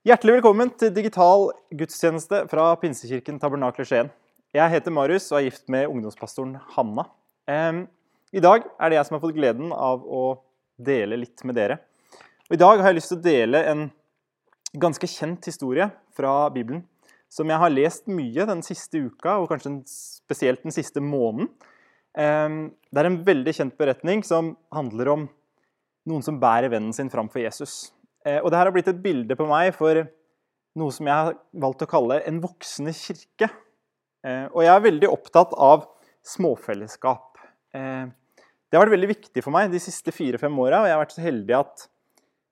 [0.00, 4.06] Hjertelig velkommen til digital gudstjeneste fra Pinsekirken Tabernakel Skien.
[4.56, 7.04] Jeg heter Marius og er gift med ungdomspastoren Hanna.
[8.32, 10.22] I dag er det jeg som har fått gleden av å
[10.80, 11.76] dele litt med dere.
[12.48, 13.84] Og I dag har jeg lyst til å dele en
[14.86, 16.86] ganske kjent historie fra Bibelen,
[17.28, 21.52] som jeg har lest mye den siste uka, og kanskje spesielt den siste måneden.
[22.16, 25.30] Det er en veldig kjent beretning som handler om
[26.08, 27.90] noen som bærer vennen sin framfor Jesus.
[28.26, 30.02] Eh, Og det her har blitt et bilde på meg for
[30.76, 33.50] noe som jeg har valgt å kalle en voksende kirke.
[34.24, 35.86] Eh, Og jeg er veldig opptatt av
[36.22, 37.38] småfellesskap.
[37.74, 38.06] Eh,
[38.70, 41.14] Det har vært veldig viktig for meg de siste fire-fem åra, og jeg har vært
[41.16, 41.88] så heldig at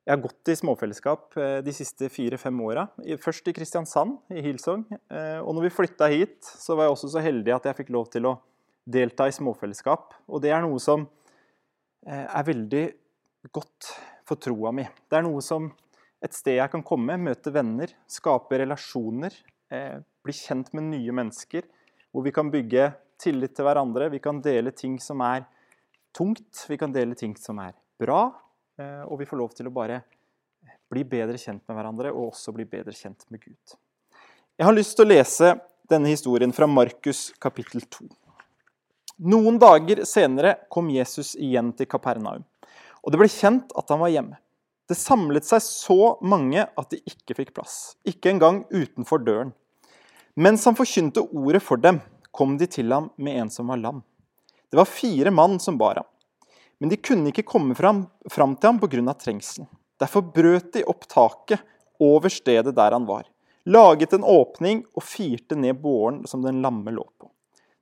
[0.05, 2.89] jeg har gått i småfellesskap de siste fire-fem åra.
[3.23, 4.87] Først i Kristiansand, i Hillsong.
[5.11, 7.91] eh, Og når vi flytta hit, så var jeg også så heldig at jeg fikk
[7.91, 8.41] lov til å
[8.89, 10.15] delta i småfellesskap.
[10.29, 11.07] Og det er noe som
[12.07, 12.95] er veldig
[13.53, 13.93] godt
[14.29, 14.85] for troa mi.
[15.09, 15.71] Det er noe som
[16.25, 19.35] et sted jeg kan komme, møte venner, skape relasjoner,
[19.73, 21.67] eh, bli kjent med nye mennesker,
[22.13, 25.47] hvor vi kan bygge tillit til hverandre, vi kan dele ting som er
[26.15, 28.29] tungt, vi kan dele ting som er bra,
[28.79, 30.03] eh, og vi får lov til å bare
[30.91, 33.77] bli bedre kjent med hverandre, og også bli bedre kjent med Gud.
[34.59, 35.53] Jeg har lyst til å lese
[35.89, 38.09] denne historien fra Markus kapittel 2.
[39.29, 42.45] Noen dager senere kom Jesus igjen til Kapernaum,
[43.03, 44.39] og det ble kjent at han var hjemme.
[44.89, 49.51] Det samlet seg så mange at de ikke fikk plass, ikke engang utenfor døren.
[50.39, 52.01] Mens han forkynte ordet for dem,
[52.33, 54.01] kom de til ham med en som var lam.
[54.71, 56.09] Det var fire mann som bar ham,
[56.79, 59.15] men de kunne ikke komme fram, til ham pga.
[59.15, 59.69] trengselen.
[59.99, 61.65] Derfor brøt de opp taket
[62.01, 63.25] over stedet der han var,
[63.67, 67.29] laget en åpning og firte ned båren som den lamme lå på.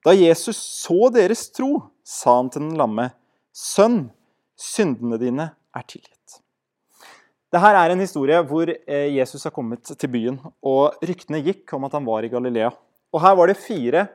[0.03, 3.11] Da Jesus så deres tro, sa han til den lamme,
[3.57, 4.11] Sønn,
[4.57, 6.41] syndene dine er tilgitt.
[7.53, 11.87] Dette er en historie hvor eh, Jesus har kommet til byen, og ryktene gikk om
[11.87, 12.73] at han var i Galilea.
[13.15, 14.07] Og Her var det fire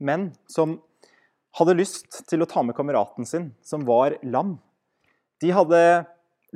[0.00, 0.78] menn som
[1.58, 4.56] hadde lyst til å ta med kameraten sin, som var lam.
[5.42, 5.80] De hadde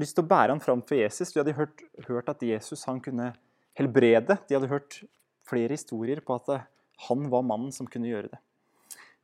[0.00, 1.34] lyst til å bære han fram for Jesus.
[1.34, 3.32] De hadde hørt, hørt at Jesus kunne
[3.78, 4.38] helbrede.
[4.48, 5.02] De hadde hørt
[5.48, 6.68] flere historier på at eh,
[7.08, 8.40] han var mannen som kunne gjøre det.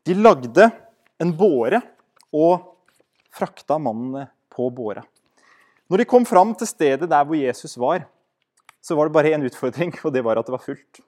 [0.07, 0.69] De lagde
[1.21, 1.81] en båre
[2.35, 2.78] og
[3.35, 5.05] frakta mannen på båra.
[5.89, 8.07] Når de kom fram til stedet der hvor Jesus var,
[8.85, 11.01] så var det bare én utfordring, og det var at det var fullt.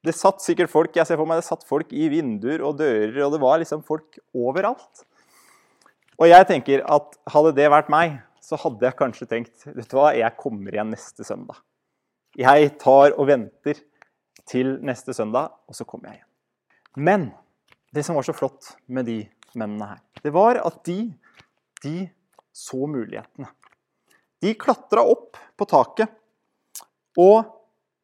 [0.00, 3.18] Det satt sikkert folk jeg ser for meg, det satt folk i vinduer og dører,
[3.26, 5.04] og det var liksom folk overalt.
[6.20, 9.96] Og jeg tenker at hadde det vært meg, så hadde jeg kanskje tenkt vet du
[9.98, 11.60] hva, jeg kommer igjen neste søndag.
[12.38, 13.80] Jeg tar og venter
[14.48, 16.30] til neste søndag, og så kommer jeg igjen.
[16.96, 17.26] Men
[17.94, 19.20] det som var så flott med de
[19.58, 20.98] mennene her, det var at de,
[21.84, 22.10] de
[22.52, 23.48] så mulighetene.
[24.40, 26.12] De klatra opp på taket
[27.20, 27.50] og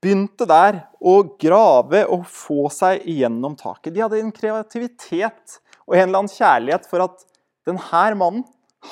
[0.02, 3.94] begynte der å grave og få seg igjennom taket.
[3.94, 7.24] De hadde en kreativitet og en eller annen kjærlighet for at
[7.66, 8.44] denne mannen,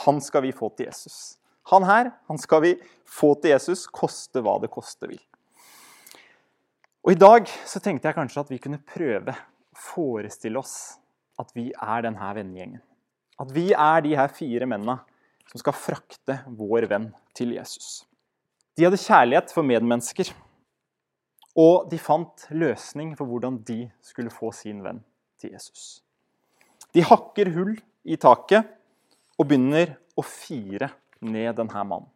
[0.05, 1.37] han skal vi få til Jesus.
[1.71, 2.73] Han her, han skal vi
[3.07, 5.21] få til Jesus, koste hva det koste vil.
[7.05, 10.97] Og I dag så tenkte jeg kanskje at vi kunne prøve å forestille oss
[11.41, 12.83] at vi er denne vennegjengen.
[13.41, 15.01] At vi er de her fire mennene
[15.51, 18.05] som skal frakte vår venn til Jesus.
[18.75, 20.31] De hadde kjærlighet for medmennesker,
[21.55, 24.99] og de fant løsning for hvordan de skulle få sin venn
[25.39, 26.03] til Jesus.
[26.95, 28.67] De hakker hull i taket
[29.39, 30.91] og begynner å fire
[31.25, 32.11] ned denne mannen.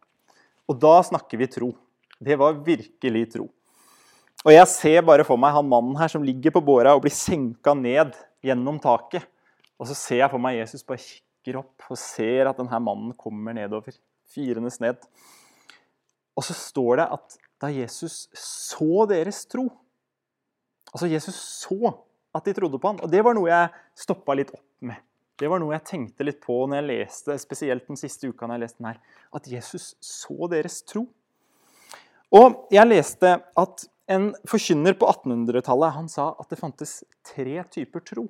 [0.69, 1.71] Og da snakker vi tro.
[2.19, 3.47] Det var virkelig tro.
[4.45, 7.15] Og jeg ser bare for meg han mannen her som ligger på båra og blir
[7.15, 8.13] senka ned
[8.45, 9.25] gjennom taket.
[9.79, 13.13] Og så ser jeg for meg Jesus bare kikker opp og ser at denne mannen
[13.17, 13.95] kommer nedover,
[14.29, 15.05] firende ned.
[16.37, 19.67] Og så står det at da Jesus så deres tro
[20.89, 21.91] Altså, Jesus så
[22.33, 24.97] at de trodde på han, og det var noe jeg stoppa litt opp med.
[25.39, 28.57] Det var noe jeg tenkte litt på når jeg leste, spesielt den siste uka når
[28.57, 28.97] jeg leste den her.
[29.37, 31.05] At Jesus så deres tro.
[32.35, 38.03] Og jeg leste at en forkynner på 1800-tallet han sa at det fantes tre typer
[38.05, 38.25] tro.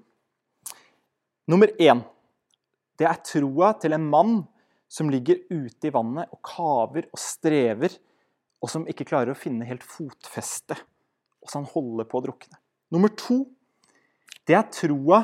[1.49, 2.03] Nummer én
[2.99, 4.41] det er troa til en mann
[4.91, 7.93] som ligger ute i vannet og kaver og strever,
[8.59, 10.75] og som ikke klarer å finne helt fotfeste,
[11.39, 12.59] og så han holder på å drukne.
[12.93, 13.45] Nummer to
[14.49, 15.23] det er troa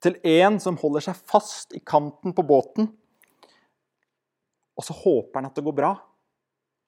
[0.00, 2.88] til en som holder seg fast i kanten på båten,
[4.78, 5.92] og så håper han at det går bra,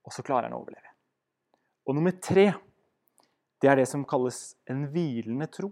[0.03, 0.95] og så klarer han å overleve.
[1.89, 2.53] Og nummer tre
[3.63, 5.69] det er det som kalles en hvilende tro.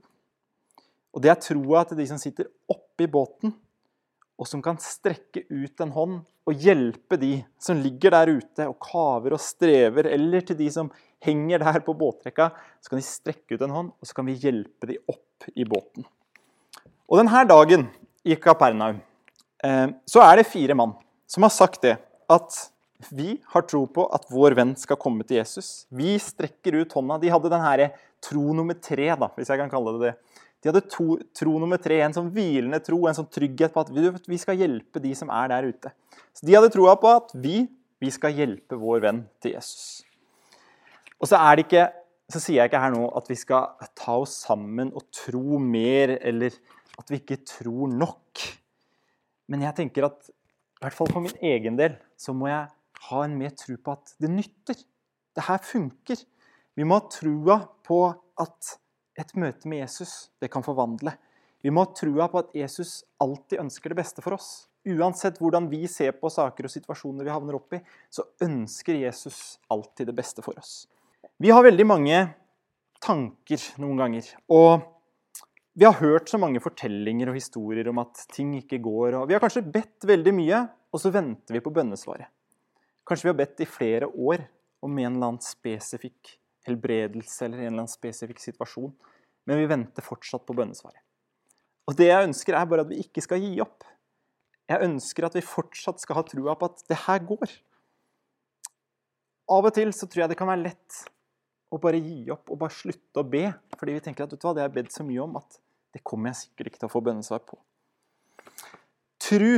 [1.10, 2.46] Og Det er troa til de som sitter
[3.00, 3.54] oppi båten
[4.40, 8.78] og som kan strekke ut en hånd og hjelpe de som ligger der ute og
[8.80, 10.88] kaver og strever, eller til de som
[11.20, 12.48] henger der på båtrekka,
[12.80, 15.66] så kan de strekke ut en hånd, og så kan vi hjelpe de opp i
[15.68, 16.08] båten.
[17.10, 17.86] Og denne dagen
[18.24, 19.02] i Kapernaum
[19.64, 20.96] eh, så er det fire mann
[21.28, 21.98] som har sagt det,
[22.32, 22.56] at
[23.12, 25.84] vi har tro på at vår venn skal komme til Jesus.
[25.92, 27.20] Vi strekker ut hånda.
[27.20, 27.92] De hadde denne
[28.24, 30.40] tro nummer tre, da, hvis jeg kan kalle det det.
[30.60, 33.92] De hadde to, tro nummer tre, en sånn hvilende tro, en sånn trygghet på at
[34.28, 35.92] vi, skal hjelpe de som er der ute.
[36.36, 37.62] Så De hadde troa på at vi,
[38.00, 40.02] vi skal hjelpe vår venn til Jesus.
[41.20, 41.86] Og så, er det ikke,
[42.32, 46.18] så sier jeg ikke her nå at vi skal ta oss sammen og tro mer,
[46.20, 46.56] eller
[47.00, 48.44] at vi ikke tror nok.
[49.50, 52.68] Men jeg tenker at i hvert fall for min egen del så må jeg
[53.08, 54.76] ha en mer tro på at det nytter.
[55.36, 56.20] Det her funker.
[56.76, 58.04] Vi må ha trua på
[58.40, 58.76] at
[59.20, 61.14] et møte med Jesus, det kan forvandle.
[61.60, 64.50] Vi må ha trua på at Jesus alltid ønsker det beste for oss.
[64.88, 69.58] Uansett hvordan vi ser på saker og situasjoner vi havner opp i, så ønsker Jesus
[69.68, 70.86] alltid det beste for oss.
[71.36, 72.22] Vi har veldig mange
[73.04, 74.32] tanker noen ganger.
[74.52, 74.80] Og
[75.76, 79.20] vi har hørt så mange fortellinger og historier om at ting ikke går.
[79.20, 82.28] og Vi har kanskje bedt veldig mye, og så venter vi på bønnesvaret.
[83.06, 84.44] Kanskje vi har bedt i flere år
[84.80, 88.92] om en eller annen spesifikk helbredelse eller en eller annen spesifikk situasjon,
[89.48, 91.00] men vi venter fortsatt på bønnesvaret.
[91.88, 93.86] Og Det jeg ønsker, er bare at vi ikke skal gi opp.
[94.70, 97.54] Jeg ønsker at vi fortsatt skal ha trua på at det her går.
[99.50, 101.00] Av og til så tror jeg det kan være lett
[101.70, 103.48] å bare gi opp og bare slutte å be,
[103.78, 105.58] fordi vi tenker at vet du hva, det har jeg bedt så mye om at
[105.94, 107.58] det kommer jeg sikkert ikke til å få bønnesvar på.
[109.22, 109.52] Tru,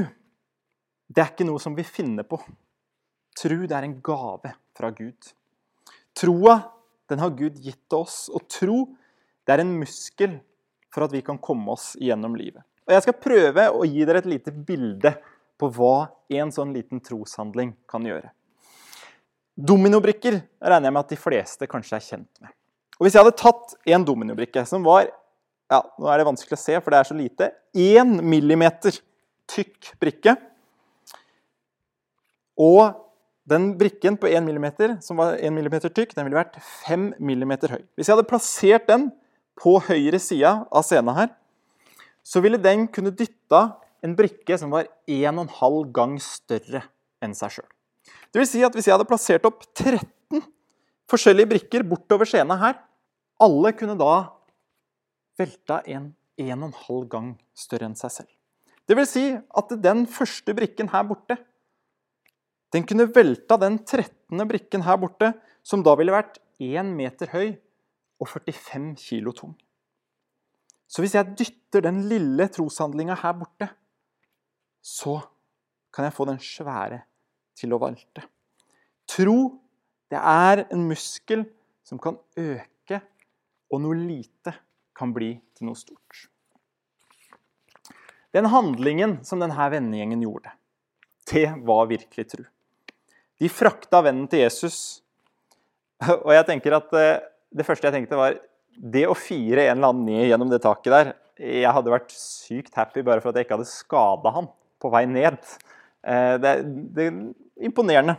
[1.13, 2.41] det er ikke noe som vi finner på.
[3.37, 5.33] Tru, det er en gave fra Gud.
[6.17, 6.57] Troa,
[7.13, 8.27] den har Gud gitt oss.
[8.33, 8.85] Og tro,
[9.47, 10.39] det er en muskel
[10.93, 12.65] for at vi kan komme oss gjennom livet.
[12.89, 15.15] Og Jeg skal prøve å gi dere et lite bilde
[15.61, 18.33] på hva en sånn liten troshandling kan gjøre.
[19.53, 22.53] Dominobrikker regner jeg med at de fleste kanskje er kjent med.
[22.99, 25.11] Og Hvis jeg hadde tatt en dominobrikke som var
[25.73, 27.49] ja, nå er det vanskelig å se, for det er så lite.
[27.73, 28.99] Én millimeter
[29.49, 30.35] tykk brikke.
[32.61, 32.93] Og
[33.49, 37.53] den brikken på 1 mm, som var 1 mm tykk, den ville vært 5 mm
[37.73, 37.83] høy.
[37.97, 39.09] Hvis jeg hadde plassert den
[39.59, 41.33] på høyre side av scenen her,
[42.23, 43.65] så ville den kunne dytta
[44.03, 46.85] en brikke som var 1,5 gang større
[47.23, 47.69] enn seg sjøl.
[48.33, 50.43] Det vil si at hvis jeg hadde plassert opp 13
[51.11, 52.79] forskjellige brikker bortover scenen her,
[53.43, 54.15] alle kunne da
[55.39, 58.31] velta en 1,5 gang større enn seg selv.
[58.89, 61.37] Det vil si at den første brikken her borte,
[62.73, 64.49] den kunne velta den 13.
[64.49, 65.33] brikken her borte,
[65.63, 67.53] som da ville vært 1 meter høy
[68.23, 69.55] og 45 kilo tung.
[70.89, 73.69] Så hvis jeg dytter den lille troshandlinga her borte,
[74.83, 75.21] så
[75.93, 77.03] kan jeg få den svære
[77.57, 78.25] til å valte.
[79.09, 79.37] Tro,
[80.11, 81.45] det er en muskel
[81.85, 83.01] som kan øke,
[83.73, 84.55] og noe lite
[84.97, 86.27] kan bli til noe stort.
[88.33, 90.55] Den handlingen som denne vennegjengen gjorde,
[91.29, 92.45] det var virkelig tro.
[93.41, 95.03] De frakta vennen til Jesus.
[96.25, 97.21] Og jeg tenker at eh,
[97.53, 98.39] Det første jeg tenkte, var
[98.73, 102.79] det å fire en eller annen ned gjennom det taket der Jeg hadde vært sykt
[102.79, 104.49] happy bare for at jeg ikke hadde skada han
[104.81, 105.39] på vei ned.
[106.03, 106.55] Eh, det,
[106.97, 107.19] det er
[107.69, 108.17] imponerende.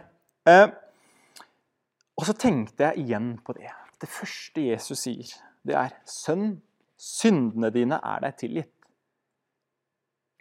[0.48, 0.68] Eh,
[2.13, 3.71] og så tenkte jeg igjen på det.
[4.00, 5.34] Det første Jesus sier,
[5.65, 6.62] det er 'Sønn,
[7.00, 8.74] syndene dine er deg tilgitt'.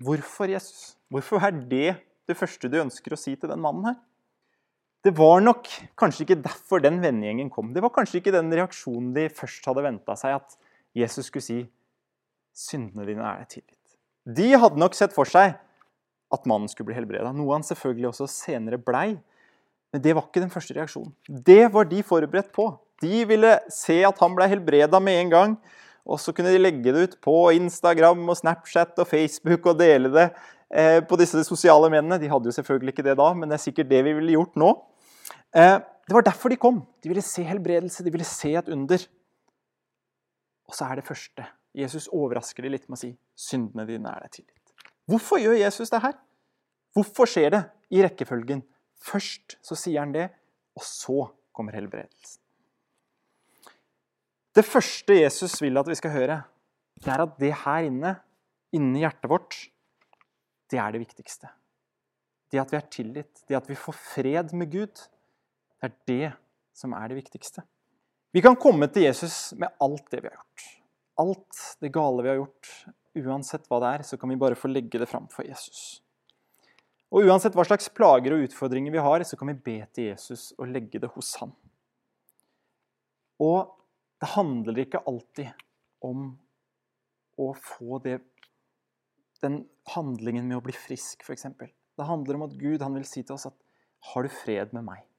[0.02, 0.96] Hvorfor, Jesus?
[1.08, 3.98] Hvorfor er det det første du ønsker å si til den mannen her?
[5.02, 5.66] Det var nok
[5.98, 7.72] kanskje ikke derfor den vennegjengen kom.
[7.74, 10.54] Det var kanskje ikke den reaksjonen de først hadde venta seg, at
[10.94, 11.60] Jesus skulle si
[12.52, 13.96] 'Syndene dine er deg tilgitt'.
[14.28, 15.56] De hadde nok sett for seg
[16.32, 19.16] at mannen skulle bli helbreda, noe han selvfølgelig også senere blei.
[19.92, 21.12] Men det var ikke den første reaksjonen.
[21.28, 22.70] Det var de forberedt på.
[23.02, 25.56] De ville se at han ble helbreda med en gang.
[26.06, 30.10] Og så kunne de legge det ut på Instagram og Snapchat og Facebook og dele
[30.12, 30.30] det
[30.70, 32.18] eh, på disse sosiale mediene.
[32.18, 34.56] De hadde jo selvfølgelig ikke det da, men det er sikkert det vi ville gjort
[34.58, 34.72] nå.
[35.54, 35.78] Eh,
[36.08, 36.80] det var derfor de kom.
[37.02, 39.04] De ville se helbredelse, de ville se et under.
[40.68, 41.46] Og så er det første.
[41.76, 44.72] Jesus overrasker de litt med å si 'syndene dine er deg tilgitt'.
[45.08, 46.14] Hvorfor gjør Jesus det her?
[46.92, 48.62] Hvorfor skjer det i rekkefølgen?
[49.00, 50.30] Først så sier han det,
[50.76, 52.40] og så kommer helbredelsen.
[54.54, 56.42] Det første Jesus vil at vi skal høre,
[57.00, 58.20] det er at det her inne,
[58.72, 59.56] inni hjertet vårt,
[60.70, 61.48] det er det viktigste.
[62.52, 65.08] Det at vi er tilgitt, det at vi får fred med Gud,
[65.82, 66.32] det er det
[66.78, 67.64] som er det viktigste.
[68.32, 70.68] Vi kan komme til Jesus med alt det vi har gjort.
[71.20, 72.70] Alt det gale vi har gjort.
[73.18, 76.00] Uansett hva det er, så kan vi bare få legge det fram for Jesus.
[77.12, 80.54] Og uansett hva slags plager og utfordringer vi har, så kan vi be til Jesus
[80.56, 81.52] og legge det hos han.
[83.42, 83.74] Og
[84.22, 85.50] det handler ikke alltid
[86.06, 86.30] om
[87.42, 88.20] å få det,
[89.42, 91.50] den handlingen med å bli frisk, f.eks.
[91.58, 93.58] Det handler om at Gud vil si til oss at
[94.02, 95.11] 'Har du fred med meg?'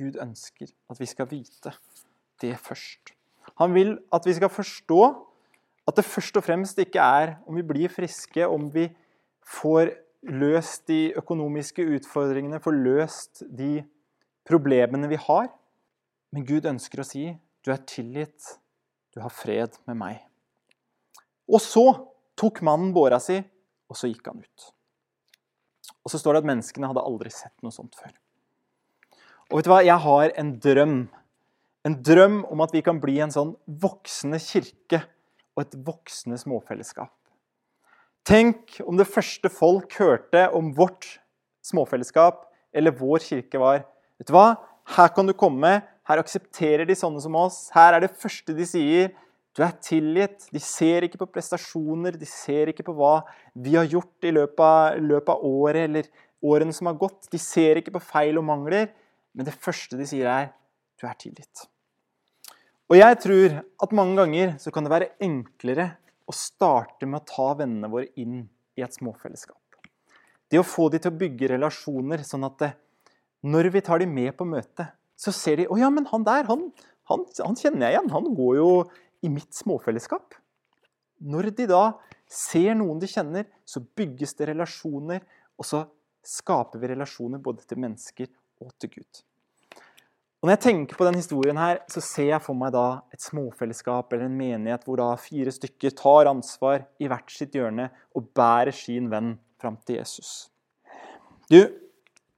[0.00, 1.74] Gud ønsker at vi skal vite
[2.40, 3.12] det først.
[3.60, 5.02] Han vil at vi skal forstå
[5.88, 8.88] at det først og fremst ikke er om vi blir friske, om vi
[9.44, 9.92] får
[10.22, 13.82] løst de økonomiske utfordringene, får løst de
[14.48, 15.48] problemene vi har.
[16.30, 17.24] Men Gud ønsker å si
[17.64, 18.56] du er tilgitt,
[19.12, 20.20] du har fred med meg.
[21.50, 21.84] Og så
[22.38, 23.40] tok mannen båra si,
[23.90, 24.68] og så gikk han ut.
[26.04, 28.14] Og så står det at menneskene hadde aldri sett noe sånt før.
[29.50, 29.80] Og vet du hva?
[29.82, 30.98] Jeg har en drøm.
[31.86, 35.00] En drøm om at vi kan bli en sånn voksende kirke
[35.56, 37.10] og et voksende småfellesskap.
[38.26, 41.16] Tenk om det første folk hørte om vårt
[41.66, 42.44] småfellesskap
[42.76, 43.82] eller vår kirke, var
[44.20, 44.60] Vet du hva?
[44.94, 45.80] Her kan du komme.
[46.06, 47.70] Her aksepterer de sånne som oss.
[47.74, 49.14] Her er det første de sier.
[49.56, 50.46] Du er tilgitt.
[50.52, 53.22] De ser ikke på prestasjoner, de ser ikke på hva
[53.56, 56.10] vi har gjort i løpet av, løpet av året eller
[56.44, 57.30] årene som har gått.
[57.32, 58.90] De ser ikke på feil og mangler,
[59.34, 60.52] men det første de sier, er
[60.98, 61.66] 'du er tilgitt'.
[62.90, 65.92] Og jeg tror at mange ganger så kan det være enklere
[66.26, 69.58] å starte med å ta vennene våre inn i et småfellesskap.
[70.50, 72.70] Det å få dem til å bygge relasjoner, sånn at det,
[73.46, 76.48] når vi tar dem med på møtet, så ser de å ja, men han der,
[76.48, 76.66] han,
[77.10, 78.10] han, han kjenner jeg igjen.
[78.10, 78.70] Han går jo
[79.22, 80.34] i mitt småfellesskap.
[81.20, 81.84] Når de da
[82.30, 85.22] ser noen de kjenner, så bygges det relasjoner,
[85.60, 85.84] og så
[86.26, 89.24] skaper vi relasjoner både til mennesker og til Gud.
[90.40, 93.20] Og Når jeg tenker på den historien her, så ser jeg for meg da et
[93.20, 98.30] småfellesskap eller en menighet hvor da fire stykker tar ansvar i hvert sitt hjørne og
[98.36, 100.48] bærer sin venn fram til Jesus.
[101.52, 101.60] Du,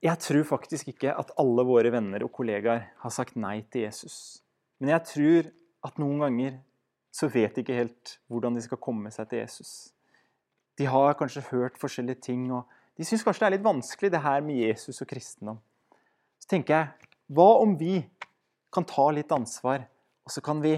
[0.03, 4.43] jeg tror faktisk ikke at alle våre venner og kollegaer har sagt nei til Jesus.
[4.83, 5.51] Men jeg tror
[5.87, 6.59] at noen ganger
[7.13, 9.93] så vet de ikke helt hvordan de skal komme seg til Jesus.
[10.75, 12.65] De har kanskje hørt forskjellige ting, og
[12.97, 15.61] de syns kanskje det er litt vanskelig, det her med Jesus og kristendom.
[16.43, 18.01] Så tenker jeg hva om vi
[18.73, 19.85] kan ta litt ansvar,
[20.27, 20.73] og så kan vi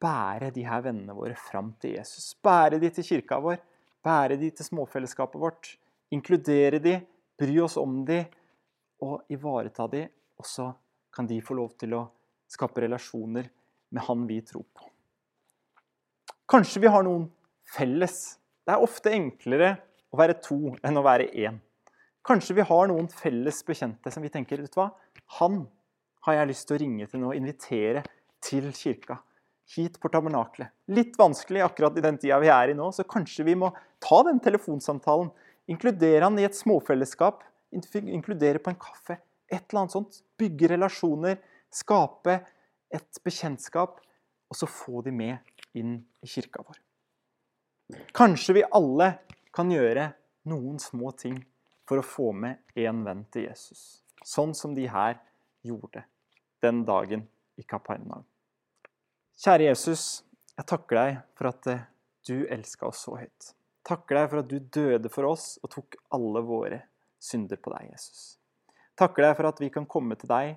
[0.00, 2.34] bære de her vennene våre fram til Jesus?
[2.36, 3.62] Bære de til kirka vår,
[4.04, 5.70] bære de til småfellesskapet vårt.
[6.12, 6.98] Inkludere de,
[7.40, 8.20] bry oss om de,
[9.00, 10.04] og ivareta de.
[10.36, 10.68] Og så
[11.16, 12.04] kan de få lov til å
[12.50, 13.48] skape relasjoner
[13.90, 14.84] med Han vi tror på.
[16.50, 17.30] Kanskje vi har noen
[17.72, 18.36] felles.
[18.68, 19.78] Det er ofte enklere
[20.12, 21.56] å være to enn å være én.
[22.26, 24.90] Kanskje vi har noen felles bekjente som vi tenker vet du hva,
[25.40, 25.62] han
[26.26, 28.02] har jeg lyst til å ringe til nå og invitere
[28.44, 29.20] til kirka.
[29.70, 30.72] Hit på tabernaklet.
[30.90, 33.70] Litt vanskelig akkurat i den tida vi er i nå, så kanskje vi må
[34.02, 35.30] ta den telefonsamtalen.
[35.70, 37.44] Inkludere han i et småfellesskap.
[37.72, 39.20] Inkludere på en kaffe.
[39.46, 40.20] Et eller annet sånt.
[40.40, 41.38] Bygge relasjoner.
[41.70, 42.40] Skape
[42.90, 44.00] et bekjentskap.
[44.50, 45.38] Og så få de med
[45.78, 46.80] inn i kirka vår.
[48.16, 49.12] Kanskje vi alle
[49.54, 50.10] kan gjøre
[50.50, 51.38] noen små ting
[51.90, 54.04] for å få med én venn til Jesus.
[54.22, 55.16] Sånn som de her
[55.66, 56.04] gjorde
[56.62, 57.24] den dagen
[57.58, 58.22] i Kapernaum.
[59.40, 60.04] Kjære Jesus,
[60.54, 61.82] jeg takker deg for at eh,
[62.28, 63.50] du elska oss så høyt.
[63.88, 66.82] Takker deg for at du døde for oss og tok alle våre
[67.18, 68.36] synder på deg, Jesus.
[69.00, 70.54] Takker deg for at vi kan komme til deg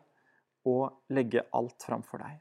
[0.69, 2.37] og legge alt framfor deg.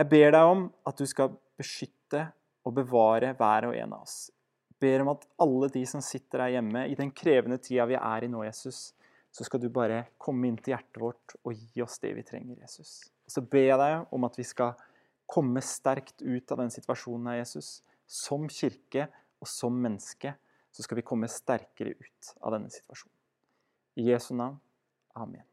[0.00, 2.30] Jeg ber deg om at du skal beskytte
[2.64, 4.30] og bevare hver og en av oss.
[4.80, 8.24] Ber om at alle de som sitter der hjemme i den krevende tida vi er
[8.24, 8.94] i nå, Jesus,
[9.30, 12.56] så skal du bare komme inn til hjertet vårt og gi oss det vi trenger,
[12.62, 13.10] Jesus.
[13.28, 14.78] Og så ber jeg deg om at vi skal
[15.30, 17.80] komme sterkt ut av den situasjonen, Jesus.
[18.10, 19.06] Som kirke
[19.38, 20.34] og som menneske
[20.70, 23.14] så skal vi komme sterkere ut av denne situasjonen.
[24.00, 24.58] I Jesu navn.
[25.14, 25.46] Amen.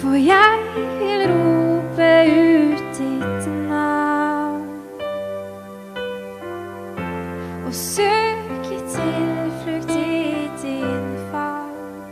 [0.00, 0.58] For jeg
[1.00, 4.68] vil rope ut ditt navn
[7.66, 12.02] og søke tilflukt i din favn.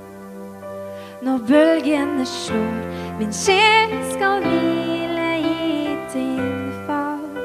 [1.23, 2.79] Når bølgene slår,
[3.19, 7.39] min sjel skal hvile i din favn.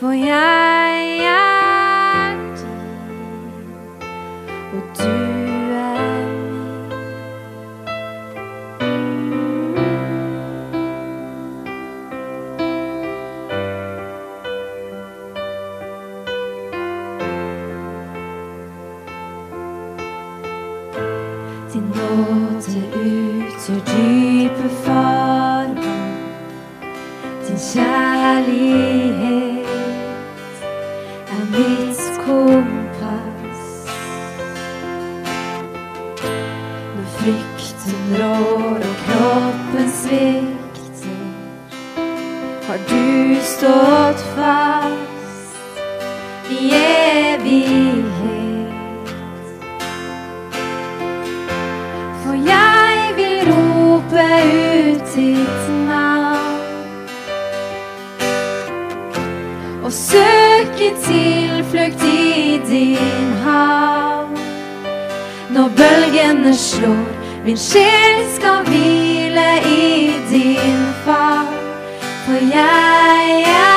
[0.00, 0.51] For jeg
[23.64, 25.84] 最惧不发动，
[27.46, 28.91] 停下来。
[55.14, 56.60] sitt navn.
[59.84, 64.38] Og søke tilflukt i din havn.
[65.50, 67.04] Når bølgene slår,
[67.44, 71.60] min sjel skal hvile i din favn.
[72.24, 73.71] For jeg er